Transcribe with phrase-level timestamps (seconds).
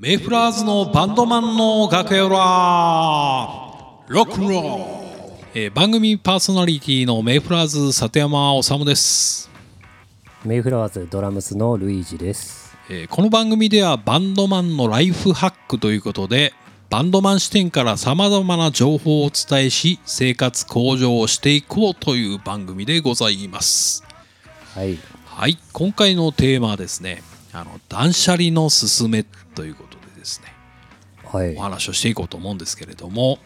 [0.00, 2.36] メイフラーズのバンドマンの楽屋裏
[4.06, 9.50] ロックンロール、えー番組パーソナリティのメイフラーズ里山治です、
[10.44, 12.76] メイフラワーズドラムスのルイージです。
[12.88, 16.52] えーこの番組ではバンドマンのライフハックということで
[16.90, 24.04] バンドマン視点からさまざまな情報をお伝えし生活向上をしていこうという番組でございます
[24.76, 24.96] はい。
[25.26, 27.20] はい今回のテーマはですね
[27.52, 29.24] あの断捨離のすすめ
[29.54, 30.52] ということでですね
[31.24, 31.56] はい。
[31.56, 31.60] お。
[31.60, 33.38] 話をしていこうと思うんですけれども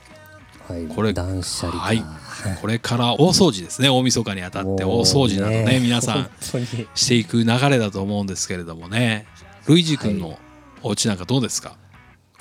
[0.68, 0.86] はい。
[0.86, 2.18] これ断捨離か。
[2.42, 3.88] はい、これから大掃除ですね。
[3.88, 6.30] 大晦日にあたって大掃除などね皆さん。
[6.94, 9.26] していく流れだと思うんですけれどもね。
[9.66, 10.38] ルイジ君の
[10.82, 11.76] お家なんかどうですか？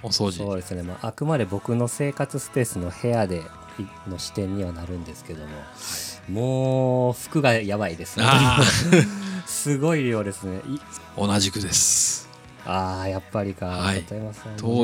[0.01, 0.43] お掃除。
[0.45, 0.81] そうですね。
[0.81, 3.43] まあ、あくまで僕の生活スペースの部屋で
[4.07, 5.49] の視点にはなるんですけども、
[6.29, 8.17] もう服がやばいです。
[8.19, 8.25] ね。
[9.43, 10.61] あすごい量ですね。
[11.17, 12.29] 同じくです。
[12.65, 13.67] ああ、やっぱりか。
[13.67, 14.03] はい。
[14.03, 14.13] と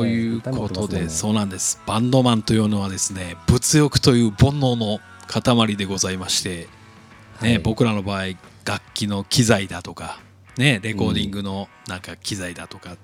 [0.06, 1.10] いうことで、ね。
[1.10, 1.80] そうなんです。
[1.86, 6.68] バンドマンというのはですね物欲という煩悩の塊でございまして、
[7.42, 7.60] ねはい。
[7.60, 8.26] 僕らの場合
[8.66, 10.20] 楽器の機材だとか、
[10.58, 12.98] ね、レコーディングのなんか機材だとか、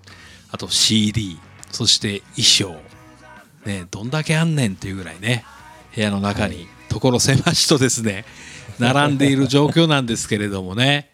[0.52, 1.40] あと CD
[1.72, 2.80] そして衣装、
[3.66, 5.46] ね、どんだけあんねんっていうぐらいね
[5.96, 8.26] 部屋の中に所狭しとですね
[8.80, 11.10] 並んでいる状況なんですけれどもね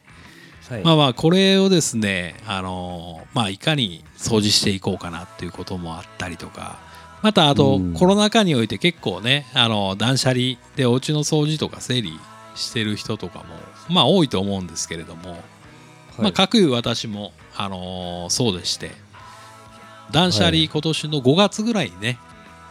[0.70, 0.84] はい。
[0.84, 6.78] まあまあこれをですねあのまあいかに掃除していこうかなっていうこともあったりとか
[7.22, 12.20] またあとうんコロナ禍において結構ねあの断捨離でお家の掃除とか整理
[12.56, 13.46] してる人とかも
[13.90, 15.42] まあ多いと思うんですけれども、
[16.18, 18.92] まあ各有私もあのそうでして
[20.12, 22.18] 断捨離はい今年の5月ぐらいにね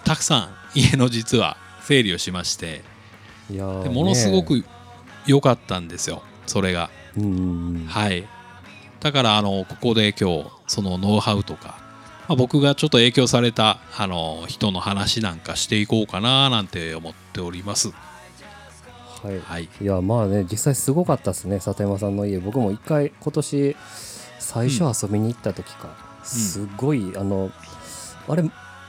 [0.04, 2.82] たくさん家の実は整理をしまして
[3.50, 4.64] ものすごねく
[5.26, 6.90] 良かったんですよそれが。
[7.18, 7.86] うんうんうん。
[7.86, 8.26] はい。
[9.00, 11.78] だからあのここで今日そのノウハウとか、
[12.28, 17.92] まあ、僕がちょっと影響されたあの人の話なんかしていこうかななんて思っております。
[19.22, 19.38] はい。
[19.40, 19.68] はい。
[19.80, 23.76] いやまあね実際すごかったですね里山さんの家僕も一回今年
[24.38, 27.50] 最初遊びに行った時か、すごいあの
[28.28, 28.42] あれ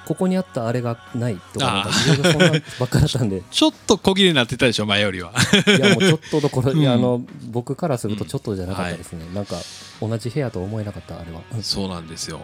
[0.10, 2.50] ここにあったあれがないとかなんかいろいろそんな
[2.80, 3.44] ばっかだったんで。
[3.52, 5.32] ちょっと小切れになってたでしょ前よりは。
[5.68, 7.22] いやもうちょっとどころ、いやうんあの
[7.52, 9.56] 僕からするとちょっとじゃなかったですね、なんか
[10.02, 12.42] 同じ部屋と思えなかったあれは、そうなんですよ。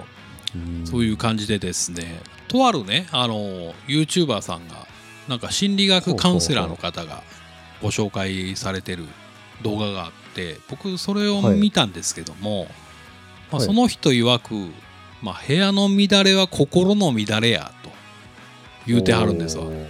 [0.53, 0.85] うん。
[0.85, 4.85] そういう感じでですね、とあるねあの YouTuber さんが
[5.27, 7.23] なんか心理学カウンセラーの方が
[7.81, 9.05] ご紹介されてる
[9.63, 12.65] 動画があって僕それを見たんですけども、
[13.51, 13.65] まあ、はい。
[13.65, 14.71] その人曰く、
[15.21, 17.89] まあ、部屋の乱れは心の乱れやと
[18.85, 19.65] 言うてはるんですわ。
[19.65, 19.87] うん。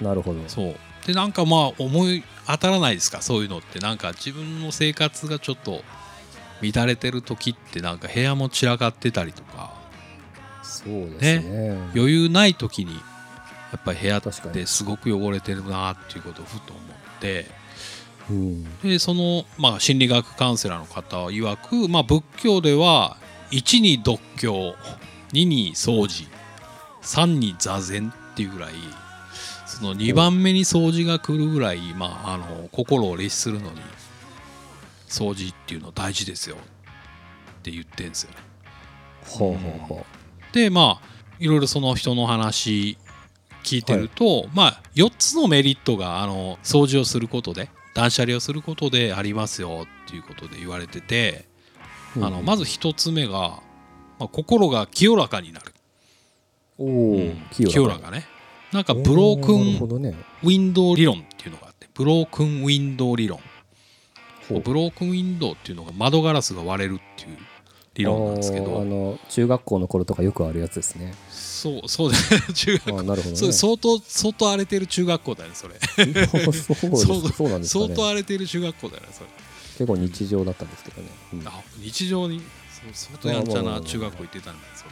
[0.00, 0.40] なるほど。
[0.48, 0.76] そう。
[1.06, 3.22] でなんかまあ思い当たらないですか？
[3.22, 3.78] そういうのって。
[3.78, 5.82] なんか自分の生活がちょっと
[6.60, 9.74] 乱れてる時ってなんか部屋も散らかってたりとか。
[10.62, 11.78] そうですね。
[11.94, 13.00] 余裕ない時にや
[13.76, 14.22] っぱり部屋っ
[14.52, 17.46] てすごく汚れてるなっていうことをふと思って。
[18.28, 18.78] うん。
[18.80, 23.16] でその、まあ、心理学カウンセラーの方曰く、まあ、仏教では
[23.50, 24.74] 1に独協
[25.32, 26.26] 2に掃除
[27.02, 28.72] 3に座禅っていうぐらい
[29.66, 33.80] その2番目に掃除が来るぐらい、まあ、あの心を律するのに
[35.08, 36.58] 掃除っていうの大事ですよっ
[37.62, 38.36] て言ってんですよね。
[39.24, 40.06] ほうほうほ
[40.52, 42.96] でまあいろいろその人の話
[43.64, 51.55] 聞いてると、まあ4つのメリットがあの掃除をすることで断捨離をすることでありますよっていうことで言われてて、う
[52.22, 53.60] あのまず1つ目が、
[54.18, 55.72] まあ、心が清らかになる、
[56.78, 57.42] おお、うん。
[57.50, 58.26] 清清らかね。
[58.72, 59.56] なんかブロークン
[60.42, 63.40] ウィンドウ理論っていうのがあってブロークンウィンドウ理論。
[64.48, 67.38] ブロークンウィンドウっていうのが窓ガラスが割れるっていう
[67.94, 71.14] 理論なんですけあーあどの中学校の頃とかよくあるやつですね。
[71.30, 73.52] そうそうだね 中学あーなるほどね。
[73.52, 75.74] 相当相当荒れてる中学校だよねそれ。
[76.26, 79.26] そうですそうそうなんですかね相当荒れてる中学校だよねそれ
[79.78, 81.48] 結構日常だったんですけどね、うん。
[81.48, 82.40] あ日常に？
[82.40, 84.90] そう相当やんちゃな中学校行ってたんだよそれ。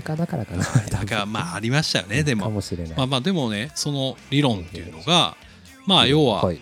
[0.00, 2.60] 田舎だからかな だからまあありましたよねでかも
[2.96, 5.36] まあまあでもねその理論っていうのが
[5.86, 6.60] まあ要ははい、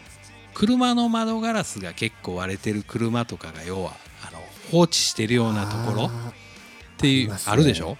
[0.55, 3.93] 車の窓ガラスが結構割れてる車とかが要は
[4.26, 6.32] あの放置してるようなところっあ
[6.96, 7.99] ていうあるでしょ？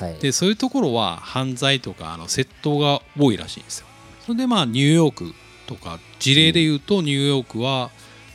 [0.00, 0.18] ーはい。
[0.20, 3.86] でそういうところは犯罪とかあの窃盗が多いらしいんですよ。
[4.26, 5.34] それでまあニューヨーク
[5.66, 7.90] とか事例で言うとニューヨークは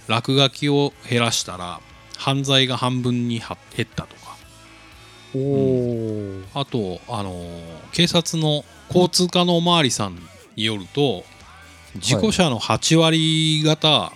[0.08, 1.80] 落書きを減らしたら
[2.18, 4.38] 犯罪が半分には減ったとか。
[5.34, 7.62] おお、あとあのー
[7.94, 10.18] 警察の交通課のおまわりさん
[10.56, 11.24] によると
[11.98, 14.14] 事故車の8割方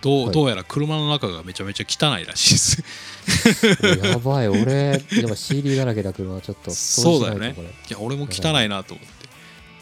[0.00, 0.32] どう,、はい。
[0.32, 4.04] どうやら車の中がめちゃめちゃ汚いらしいです。
[4.06, 4.48] やばい。
[4.50, 7.54] 俺でも CD だらけだ車ちょっとそうだよね。
[7.88, 9.06] いや俺も汚いなと思っ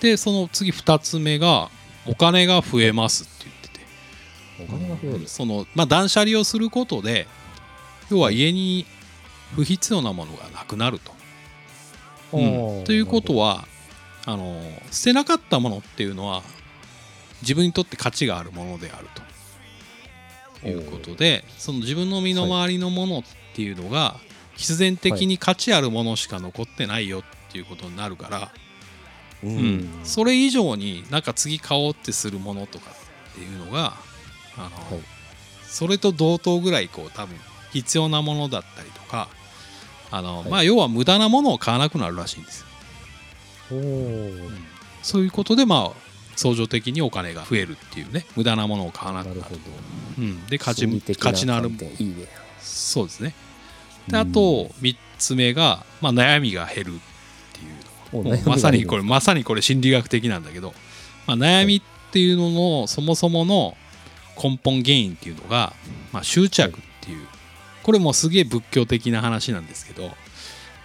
[0.00, 0.10] て。
[0.10, 1.70] でその次2つ目が
[2.06, 3.28] お金が増えます
[4.60, 7.26] お金が増えるそのまあ断捨離をすることで
[8.10, 8.86] 要は家に
[9.54, 11.12] 不必要なものがなくなると。
[12.32, 12.84] うん。
[12.84, 13.66] ということは
[14.26, 14.60] あの
[14.90, 16.42] 捨てなかったものっていうのは
[17.42, 19.28] 自分にとって価値があるものであると。
[20.66, 23.22] いうことでその自分の身の回りのものっ
[23.54, 24.16] ていうのが
[24.56, 27.22] 必然的に価値あるものしか残ってないよっ
[27.52, 28.50] ていうことになるから、
[29.44, 30.00] ううんん。
[30.02, 33.94] それ以上になんか次買おうってするものとかっていうのが
[34.58, 35.18] あの、はい
[35.68, 37.36] それと同等ぐらいこう多分
[37.72, 39.28] 必要なものだったりとか
[40.10, 40.50] あの、はい。
[40.50, 42.66] まあ要は無駄なものを買わなくなるらしいんですよ。
[43.70, 44.50] おー
[45.02, 49.56] そういうことでまあ相乗的にお金が増えるっていうね無駄なものを買わなくなる。
[50.18, 50.88] うん、で価値
[51.18, 51.68] 価値のある。
[51.68, 52.26] いいね。
[52.60, 53.34] そうですね。
[54.08, 56.98] であと3つ目が、まあ、悩みが減るっ
[57.52, 58.48] ていう。
[58.48, 60.72] まさにこれれまさにこれ心理学的なんだけど、
[61.26, 62.50] まあ、悩みっていうの
[62.80, 63.76] のそもそもの
[64.40, 65.72] 根本原因っていうのが、
[66.12, 67.26] まあ、執着っていう
[67.82, 70.10] これもすげえ仏教的な話なんですけど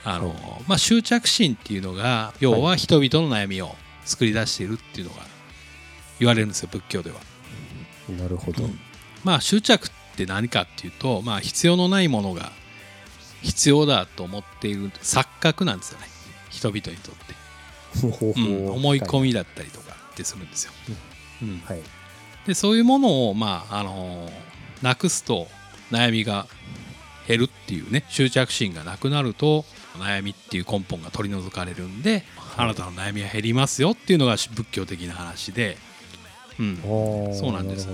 [0.04, 0.38] あの、はい。
[0.68, 5.22] まあ、執着心っていうのが要は人々の悩みを作り出しているっていうのが
[6.20, 7.18] 言われるんですよ仏教では。
[8.10, 8.64] なるほど。
[9.24, 12.52] まあ執着って何かっていうと、まあ、必要のないものが
[13.42, 16.08] 必要だと思っている錯覚なんですよね。
[16.50, 18.72] 人々にとって、 うん。
[18.72, 20.72] 思い込みだったりとかってするんですよ、
[21.42, 21.62] うん。
[21.66, 21.82] はい
[22.48, 24.32] でそういうものをまああのー
[24.84, 25.48] なくすと
[25.92, 26.46] 悩みが
[27.26, 29.64] 減るっていうね執着心がなくなると
[29.98, 32.26] 悩みっていう根本が取り除かれるんで、
[32.58, 35.78] あなたの悩みは減りますよっていうのが仏教的な話で、
[36.60, 36.80] うん、
[37.34, 37.88] そうなんです。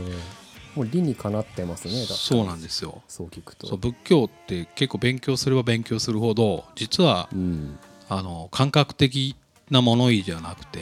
[0.76, 3.04] もう理にかなってますねそうなんですよ。
[3.08, 3.76] そう聞くと。
[3.78, 7.78] 仏教って結構勉強すれば勉強するほど実はうん。
[8.12, 9.36] あの感覚的
[9.70, 10.80] な物言いじゃなくて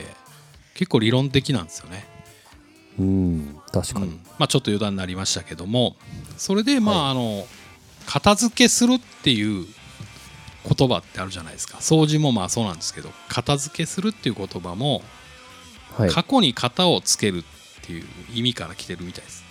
[0.74, 2.06] 結構理論的なんですよね、
[2.98, 4.06] うん確かに。
[4.06, 4.20] うん。
[4.38, 5.96] まあ、ちょっと余談になりましたけども
[6.36, 7.46] それでまあ、あの
[8.06, 9.66] 片付けするっていう
[10.76, 11.78] 言葉ってあるじゃないですか。
[11.78, 15.02] 掃除もまあそうなんですけど片付けするっていう言葉も
[15.96, 16.10] はい。
[16.10, 18.04] 過去に型をつけるっていう
[18.34, 19.44] 意味から来てるみたいです、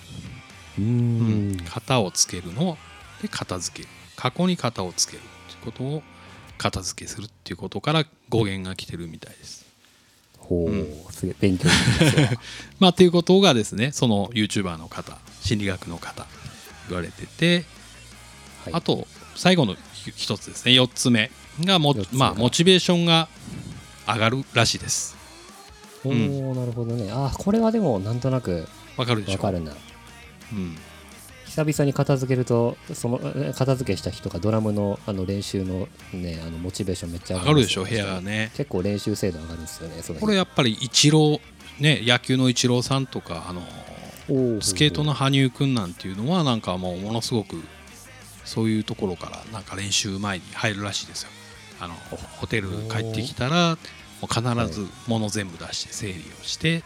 [0.80, 1.52] ううん。
[1.54, 2.78] ん型をつけるの
[3.22, 3.90] で片付ける。
[4.16, 6.04] 過去に型をつけるっていうことを
[6.58, 9.67] 片付けするっていうことから語源が来てるみたいです
[10.48, 12.42] ほう、うんすげえ勉強になりま
[12.80, 16.26] まあっていうことがですねその YouTuber の方心理学の方
[16.90, 17.66] 言われてて、
[18.66, 18.74] はい。
[18.74, 19.76] あと最後の
[20.16, 23.28] 一つですね4つ目がもまあ、モチベーションが
[24.08, 25.18] 上がるらしいです。
[26.06, 27.10] おおなるほどね。
[27.12, 29.38] あこれはでもなんとなくわかるでしょ？
[29.38, 29.72] わかるな。
[30.54, 30.78] うん、
[31.58, 38.52] 久々に片付けるとそのえ片付けした日とかドラムのあの練習のねあのモチベーションめっちゃ上上がるでしょ部屋がね。
[38.56, 41.40] 結構練習精度上がるんですよねこれやっぱりイチロー
[41.80, 43.64] ね野球のイチローさんとかあの
[44.62, 47.56] スケートの羽生くんなんていうのはなんかもうものすごく
[48.46, 51.30] そういうところからなんか練習前に入るらしいですよ。
[51.80, 53.80] あのホホテル帰ってきたら
[54.22, 56.84] もう必ず物全部出して整理をして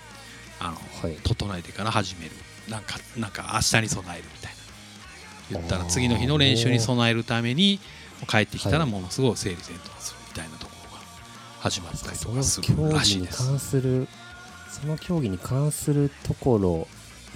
[0.61, 1.17] あのはい。
[1.23, 2.31] 整えてから始める。
[2.69, 4.50] なんかなんか明日に備えるみたいな
[5.53, 7.79] 言ったら次の日の練習に備えるために
[8.27, 8.89] 帰ってきたらはい。
[8.89, 11.03] ものすごい整理整頓するみたいなところが
[11.59, 14.07] 始まったりとかする競らしいです関する
[14.69, 16.87] その競技に関するところ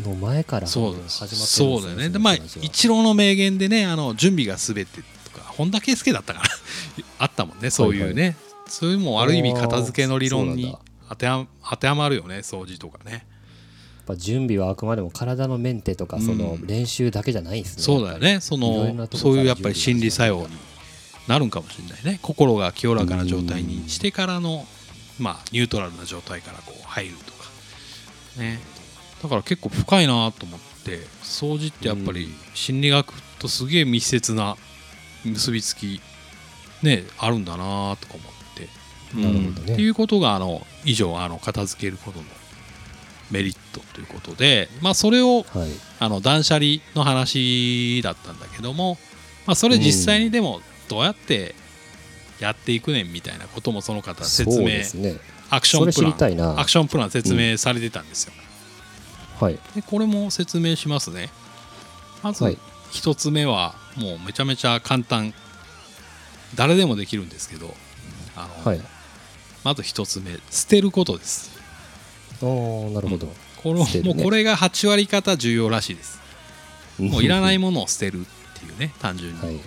[0.03, 2.09] の前から始まってるんですそうだよね。
[2.09, 6.45] でまあ一郎の名言でねあの準備がすべてとか本田圭佑だったかな
[7.19, 8.35] あったもんねそういうね、
[8.67, 10.75] そういうもんある意味片付けの理論に
[11.09, 11.27] 当て
[11.87, 13.25] はまるよね掃除とかね
[14.05, 18.39] ぱ準備はあくまでも体のメンテとかそのうん練習だけじゃないんですね、そうだよね。
[18.39, 20.47] そのそういうやっぱり心理作用に
[21.27, 22.19] なるんかもしれないね。
[22.21, 24.65] 心が清らかな状態にしてからの
[25.19, 27.49] まあニュートラルな状態からこう入るとか。
[28.37, 28.59] ね。
[29.23, 34.55] だから結構深いなと思って掃除ってやっぱり心理学とすげえ密接な
[35.23, 35.99] 結びつき
[36.83, 39.63] ねあるんだなとか思って、なるほどね。
[39.67, 42.25] うんっていうことがあの以上あの片付けることの
[43.31, 45.69] メリットということでまあそれをはい。
[45.97, 48.97] あの断捨離の話だったんだけども、
[49.45, 51.55] まあ、それ実際にでもどうやって
[52.39, 54.83] やっていくねんみたいなこともその方説明ね。
[55.49, 58.33] アクションプランアクションプラン説明されてたんですよ、
[59.39, 59.59] はい。
[59.73, 61.29] でこれも説明しますね。
[62.21, 62.57] まずはい。
[62.91, 65.33] 一つ目はもうめちゃめちゃ簡単。
[66.55, 67.73] 誰でもできるんですけど
[68.35, 68.81] あの、はい。
[69.63, 71.57] まず一つ目捨てることです。
[72.41, 73.44] おーなるほど、この
[73.85, 74.13] 捨てるね。
[74.13, 76.19] もうこれが8割方重要らしいです。
[76.99, 78.23] もういらないものを捨てるっ
[78.59, 79.59] ていうね 単純に、はい。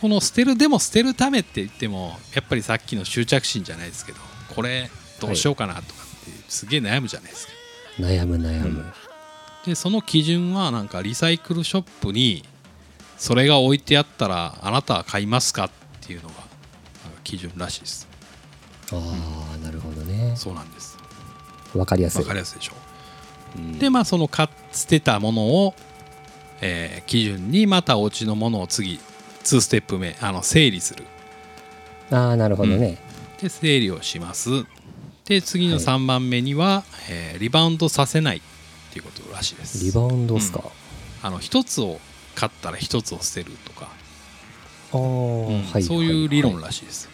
[0.00, 4.18] この捨てるでも捨てるためって言ってもやっぱりさっきの執着心じゃないですけど
[4.52, 7.52] これどうしようかなとかってすげえ悩むじゃないですか。
[8.00, 8.84] 悩む悩む、
[9.64, 12.44] でその基準はなんかリサイクルショップに
[13.16, 16.34] それが置いてあったらあなたは買いますかっていうのが
[17.22, 18.08] 基準らしいです。
[18.92, 18.96] あ
[19.54, 20.34] あなるほどね。
[20.36, 20.98] そうなんです。
[21.74, 22.22] わかりやすい。
[22.22, 22.72] わかりやすいでしょ
[23.56, 23.78] うん。
[23.78, 25.74] でまあその買っ捨てたものを、
[26.60, 28.98] えー基準にまたお家のものを次
[29.44, 31.04] 2ステップ目あの整理する。
[32.10, 32.98] ああなるほどね、
[33.40, 34.64] で整理をします。
[35.24, 35.84] で次のはい。
[35.84, 38.40] 3番目には、えーリバウンドさせないっ
[38.92, 39.84] ていうことらしいです。
[39.84, 40.62] リバウンドっすか、
[41.22, 41.98] あの1つを
[42.34, 43.88] 買ったら1つを捨てるとか、
[44.92, 45.62] ああ、うん。
[45.64, 47.08] はいそういう理論はらしいです、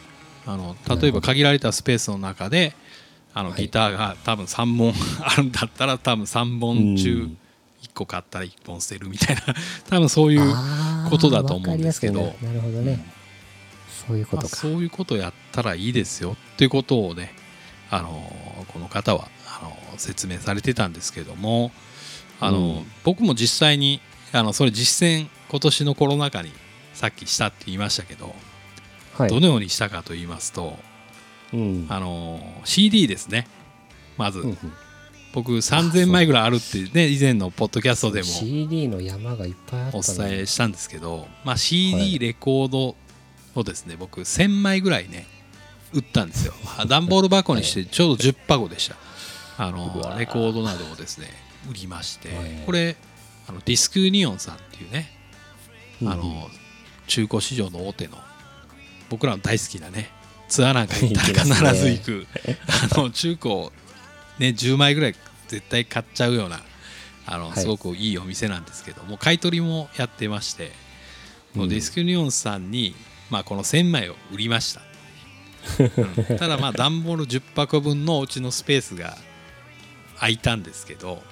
[0.47, 2.75] あの例えば限られたスペースの中で
[3.39, 3.63] あのはい。
[3.63, 4.93] ギターが多分3本
[5.25, 7.39] あるんだったら多分3い本中うん
[7.81, 9.43] 1個買ったら1本捨てるみたいな
[9.89, 10.55] 多分そういう
[11.09, 12.35] ことだと思うんですけど。
[12.43, 13.05] なるほどね、
[14.09, 17.33] そういうこまあとか、そういうことをやったらいいですよっていうことをね、
[17.89, 21.71] あのこの方はあの説明されてたんですけども
[22.41, 22.87] あの、うん。
[23.05, 24.01] 僕も実際に
[24.33, 26.51] あのそれ実践今年のコロナ禍に
[26.95, 28.35] さっきしたって言いましたけど、
[29.17, 29.29] はい。
[29.31, 30.77] どのようにしたかと言いますと
[31.53, 31.87] うん。
[31.89, 33.47] あの CD ですね。
[34.17, 34.59] まず、うんうん。
[35.33, 42.19] 僕3000枚ぐらいあるってね以前のポッドキャストでも CD の山がいっぱいあったおね伝えしたんですけど、まあ、は CD い。
[42.19, 42.97] レコード
[43.55, 45.27] をですね、僕1000枚ぐらいね
[45.93, 46.55] 売ったんですよ。
[46.79, 48.97] あ段ボール箱にしてちょうど10箱でした。
[49.59, 51.29] あのレコードなどをですね
[51.71, 52.63] 売りまして、はい。
[52.65, 52.97] これ
[53.49, 55.11] あのディスクユニオンさんっていうね、
[56.03, 56.09] うん。
[56.09, 56.49] あの
[57.07, 58.19] 中古市場の大手の
[59.09, 60.11] 僕らの大好きなね
[60.49, 62.27] ツアーなんか行ったら必ず行く、
[62.95, 63.55] あの中古
[64.39, 65.15] ね10枚ぐらい
[65.49, 66.61] 絶対買っちゃうような
[67.31, 67.59] あのはい。
[67.59, 70.73] すごくいいお店なんですけども、買い取りもやってまして、
[71.55, 71.69] もううん。
[71.69, 72.95] ディスクユニオンさんに、
[73.31, 74.81] まあ、この1000枚を売りました、
[76.31, 76.39] うん。
[76.39, 79.19] ただまあ 段ボール10箱分のお家のスペースが
[80.17, 81.23] 空いたんですけど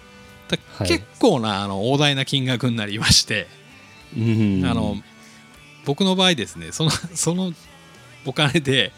[0.86, 3.48] 結構なあの大台な金額になりまして、
[4.14, 4.66] うん。
[4.66, 5.02] あの
[5.86, 7.54] 僕の場合ですねそのその
[8.26, 8.92] お金で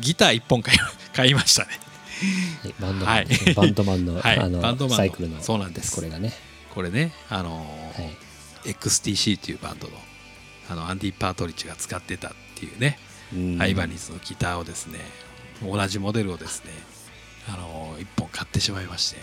[0.00, 0.78] ギター1本買い
[1.14, 1.70] 買いましたね。
[2.62, 3.26] はいバンドマン、はい。
[3.54, 4.38] バンドマンの,、はい。
[4.38, 5.94] あのバンドマンのサイクルのそうなんです。
[5.94, 6.32] これがね、
[6.74, 8.16] これねあのーはい、
[8.64, 9.94] XTC っていうバンドの
[10.70, 12.98] あのアンディ・パートリッジが使ってたっていうね、
[13.32, 13.62] うん。
[13.62, 14.98] アイバニスのギターをですね
[15.62, 16.72] 同じモデルをですね
[17.48, 19.20] あの1本買ってしまいまして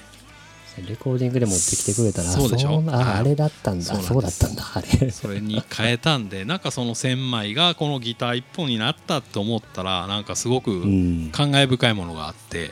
[0.81, 2.81] レコーディングで持ってきてくれたらそうでしょ？
[2.81, 3.19] んあはい。
[3.19, 3.85] あれだったんだ。
[3.85, 5.09] そうだったんだあれ。
[5.11, 11.29] それに変えたんでなんかその1000枚がこのギター1本になったって思ったらなんかすごくうん。
[11.31, 12.71] 感慨深いものがあって、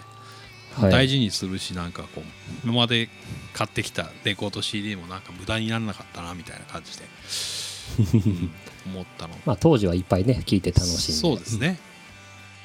[0.75, 0.91] はい。
[0.91, 2.23] 大事にするしなんかこう
[2.63, 3.09] 今まで
[3.53, 8.51] 買ってきたレコード CD もなんか無駄にならなかったなみたいな感じで、うん
[8.85, 9.35] 思ったの。
[9.45, 11.19] まあ当時はいっぱいね聞いて楽しんで。
[11.19, 11.79] そうですね、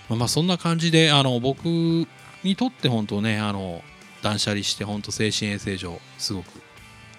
[0.08, 1.66] まあまあそんな感じであの僕
[2.44, 3.82] にとって本当ねあの
[4.22, 6.46] 断捨離して本当精神衛生上すごく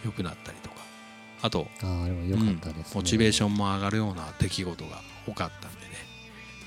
[0.06, 0.76] 良くなったりとか。
[1.42, 2.84] あと、ああでもよかったです、ね。
[2.90, 5.86] うんモチベーションも上がるような出来事が多かったんでね。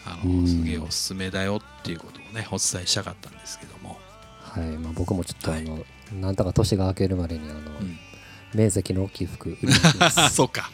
[0.07, 0.41] あうん。
[0.43, 3.99] のすげえおすすめだよっていうことをねお伝えしたかったんですけども、
[4.41, 5.65] はいまあ、僕もちょっとあはい。
[5.65, 5.85] の、
[6.21, 7.99] なんとか年が明けるまでにあの、うん。
[8.55, 10.29] 面積の大きい服売りに行きます。
[10.35, 10.71] そうか。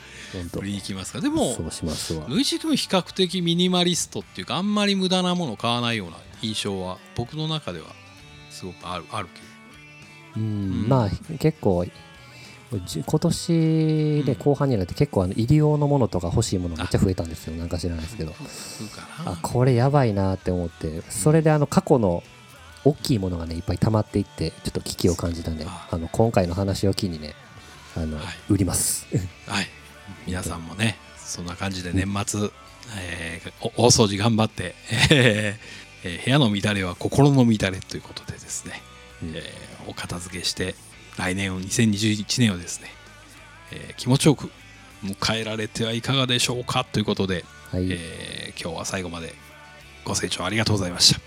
[0.55, 1.21] 売りに行きますか。
[1.21, 2.27] でもそうしますわ。
[2.29, 7.87] ルイジ君比較的ミニマリストっていうかあんまり無駄なもの買わないような印象は僕の中では
[8.59, 9.29] すごくあるある
[10.37, 10.89] うん、うん。
[10.89, 11.87] まあ結構
[12.85, 17.57] じ今年でうん後半になって結構あの医療のものとか欲しいものめっちゃ増えたんですよ。
[17.57, 18.35] なんか知らないですけど。
[19.25, 21.03] あこれやばいなって思って。
[21.09, 22.23] それであの過去の
[22.85, 27.35] 大きいものがねいっぱい溜まっていってちょっと危機を感じたんでああの今回の話を機にね
[27.97, 28.27] あの、はい。
[28.51, 29.07] 売ります。
[29.47, 29.67] はい。
[30.27, 32.51] 皆さんもねそんな感じで年末、
[32.99, 34.75] えーお大掃除頑張って、
[35.11, 38.83] えーえー部屋の乱れは心の乱れということでですね、
[39.23, 39.43] うんえー
[39.91, 40.75] お片付けして
[41.17, 42.89] 来年を2021年をですね、
[43.73, 44.51] えー気持ちよく
[45.05, 49.35] 迎えられてはいかがでしょうかということで、はい、えー今日は最後まで
[50.05, 51.21] ご清聴ありがとうございました。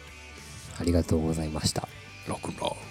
[0.79, 1.87] ありがとうございました。
[2.27, 2.90] ロックンロール